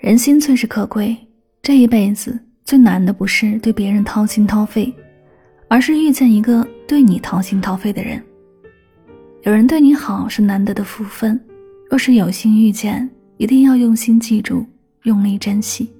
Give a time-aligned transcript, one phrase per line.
[0.00, 1.14] 人心最是可贵，
[1.60, 4.90] 这一辈子最难的不是对别人掏心掏肺，
[5.68, 8.20] 而是遇见一个对你掏心掏肺的人。
[9.42, 11.38] 有人对你好是难得的福分，
[11.90, 14.64] 若是有幸遇见，一定要用心记住，
[15.02, 15.92] 用力珍惜。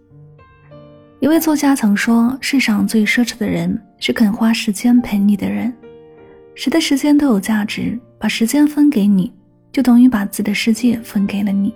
[1.19, 5.71] 一位作家曾说：“世上最奢侈的人是肯花时间陪你的人。
[6.55, 9.31] 谁的时间都有价值，把时间分给你，
[9.71, 11.75] 就等于把自己的世界分给了你。”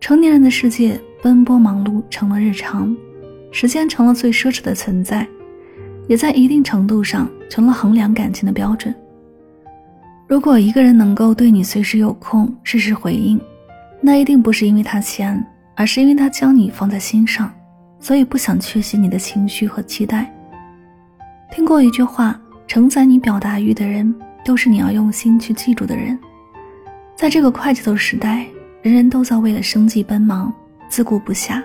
[0.00, 2.96] 成年人的世界，奔波忙碌成了日常，
[3.52, 5.28] 时间成了最奢侈的存在，
[6.08, 8.92] 也在一定程度上成了衡量感情的标准。
[10.26, 13.38] 如果一个人能够对你随时有空、适时回应，
[14.00, 15.44] 那一定不是因为他闲，
[15.76, 17.52] 而是因为他将你放在心上，
[18.00, 20.32] 所以不想缺席你的情绪和期待。
[21.52, 24.12] 听过一句话：承载你表达欲的人，
[24.46, 26.18] 都是你要用心去记住的人。
[27.14, 28.46] 在这个快节奏时代。
[28.82, 30.52] 人人都在为了生计奔忙，
[30.88, 31.62] 自顾不暇。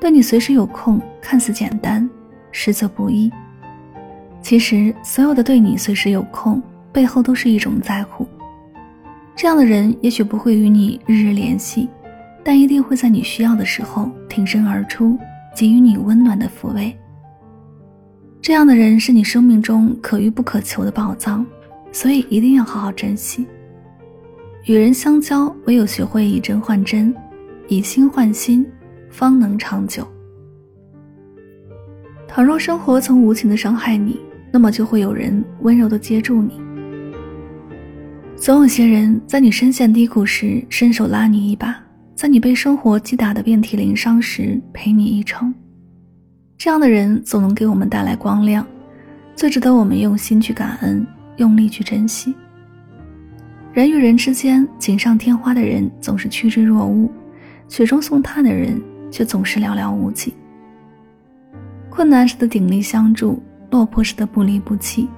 [0.00, 2.08] 对你随时有空，看似简单，
[2.50, 3.30] 实则不易。
[4.40, 8.26] 其实，所有的对你随时有空，背后都是一种在乎。
[9.36, 11.88] 这样的人也许不会与你日日联系，
[12.42, 15.18] 但一定会在你需要的时候挺身而出，
[15.54, 16.96] 给予你温暖的抚慰。
[18.40, 21.44] 这样的人是你生命中可遇不可求的宝藏，
[21.92, 23.46] 所以一定要好好珍惜。
[24.68, 27.14] 与人相交，唯有学会以真换真，
[27.68, 28.66] 以心换心，
[29.08, 30.06] 方能长久。
[32.26, 34.20] 倘若生活曾无情的伤害你，
[34.52, 36.60] 那么就会有人温柔的接住你。
[38.36, 41.74] 总有些人在你深陷低谷时伸手拉你一把，
[42.14, 45.52] 在你被生活击打的遍体鳞伤时陪你一程。
[46.58, 48.66] 这样的人总能给我们带来光亮，
[49.34, 51.06] 最值得我们用心去感恩，
[51.38, 52.34] 用力去珍惜。
[53.72, 57.08] 人与人之间，锦上添花的人总是趋之若鹜，
[57.68, 58.80] 雪中送炭的人
[59.10, 60.34] 却总是寥寥无几。
[61.90, 65.08] 困难时的鼎力相助，落魄时的不离不弃，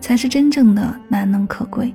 [0.00, 1.94] 才是真正的难能可贵。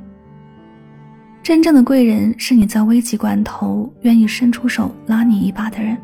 [1.41, 5.97] 真正的贵人，是你在危急关头愿意伸出手拉你一把的人。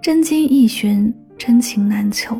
[0.00, 2.36] 真金易寻，真情难求，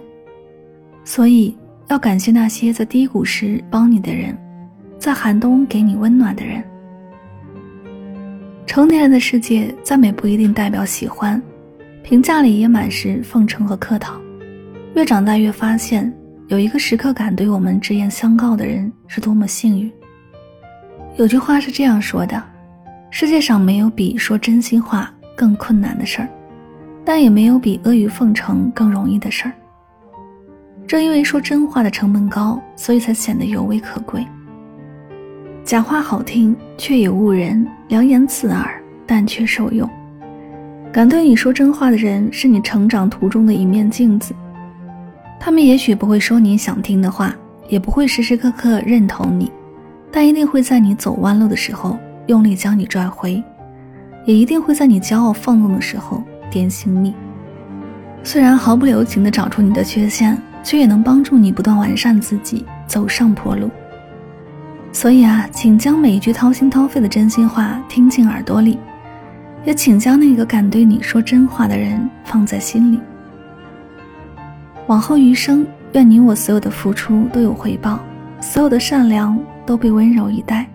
[1.04, 1.56] 所以
[1.88, 4.36] 要感谢那些在低谷时帮你的人。
[5.02, 6.62] 在寒冬给你温暖的人。
[8.64, 11.42] 成年人的世界，赞美不一定代表喜欢，
[12.04, 14.14] 评价里也满是奉承和客套。
[14.94, 16.14] 越长大越发现，
[16.46, 19.92] 有一个时刻敢对我们直言相告的人是多么幸运。
[21.16, 22.40] 有句话是这样说的：
[23.10, 26.28] 世界上没有比说真心话更困难的事儿，
[27.04, 29.52] 但也没有比阿谀奉承更容易的事儿。
[30.86, 34.24] 正因为说真话的成本高，所以才显得尤为可贵。
[35.64, 39.88] 假话好听，却也误人；良言刺耳，但却受用。
[40.92, 44.34] 敢对你说真话的人，是你成长途中的一面镜子。
[45.38, 47.34] 他们也许不会说你想听的话，
[47.68, 49.50] 也不会时时刻刻认同你，
[50.10, 51.96] 但一定会在你走弯路的时候
[52.26, 53.42] 用力将你拽回，
[54.26, 57.14] 也一定会在你骄傲放纵的时候点醒你。
[58.24, 63.70] 虽然毫不留情地找出你的缺陷，却也能帮助你不断完善自己，走上坡路。
[64.92, 68.78] 所以啊，请将每一句掏心掏肺的真心话听进耳朵里，
[69.64, 73.00] 也请将那个敢对你说真话的人放在心里。
[74.86, 77.98] 往后余生，愿你我所有的付出都有回报，
[78.40, 80.68] 所有的善良都被温柔以待，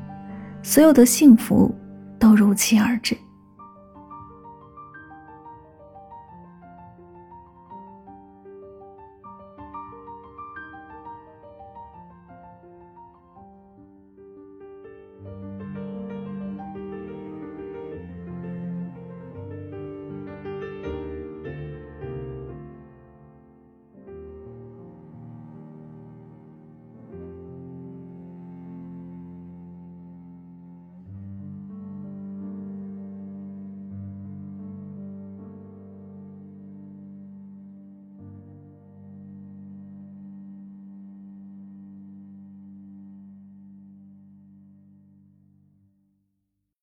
[0.64, 1.74] 所有的幸福
[2.18, 3.16] 都如期而至。